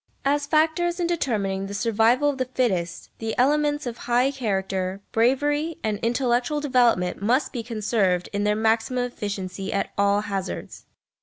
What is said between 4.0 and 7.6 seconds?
high character, bravery, and intellectual development must